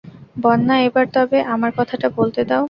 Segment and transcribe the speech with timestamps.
[0.37, 2.59] বন্যা, এবার তবে আমার কথাটা বলতে দাও।